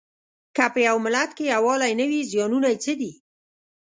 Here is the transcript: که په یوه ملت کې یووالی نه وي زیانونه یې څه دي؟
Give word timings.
که 0.55 0.65
په 0.73 0.79
یوه 0.87 1.03
ملت 1.05 1.29
کې 1.37 1.43
یووالی 1.53 1.93
نه 1.99 2.05
وي 2.09 2.21
زیانونه 2.31 2.67
یې 2.73 2.77
څه 2.83 2.93
دي؟ 2.99 3.11